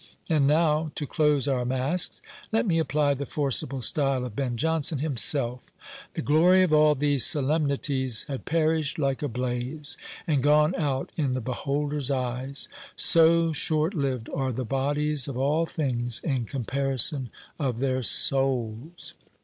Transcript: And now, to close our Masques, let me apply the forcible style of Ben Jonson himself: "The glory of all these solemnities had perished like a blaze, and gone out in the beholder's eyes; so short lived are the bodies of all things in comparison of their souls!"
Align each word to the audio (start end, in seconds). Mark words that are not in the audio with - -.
And 0.27 0.47
now, 0.47 0.91
to 0.95 1.05
close 1.05 1.47
our 1.47 1.63
Masques, 1.63 2.23
let 2.51 2.65
me 2.65 2.79
apply 2.79 3.13
the 3.13 3.27
forcible 3.27 3.83
style 3.83 4.25
of 4.25 4.35
Ben 4.35 4.57
Jonson 4.57 4.97
himself: 4.97 5.71
"The 6.15 6.23
glory 6.23 6.63
of 6.63 6.73
all 6.73 6.95
these 6.95 7.23
solemnities 7.23 8.23
had 8.23 8.45
perished 8.45 8.97
like 8.97 9.21
a 9.21 9.27
blaze, 9.27 9.99
and 10.25 10.41
gone 10.41 10.73
out 10.75 11.11
in 11.17 11.33
the 11.35 11.39
beholder's 11.39 12.09
eyes; 12.09 12.67
so 12.95 13.53
short 13.53 13.93
lived 13.93 14.27
are 14.33 14.51
the 14.51 14.65
bodies 14.65 15.27
of 15.27 15.37
all 15.37 15.67
things 15.67 16.19
in 16.21 16.45
comparison 16.45 17.29
of 17.59 17.77
their 17.77 18.01
souls!" 18.01 19.13